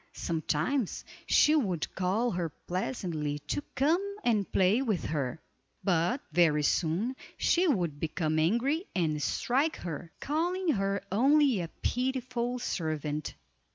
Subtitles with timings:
[0.13, 5.39] Sometimes she would call her pleasantly to come and play with her,
[5.83, 12.57] but very soon she would become angry and strike her, calling her "only a pitiful
[12.57, 13.35] servant."